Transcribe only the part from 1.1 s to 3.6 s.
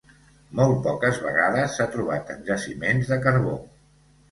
vegades s'ha trobat en jaciments de carbó.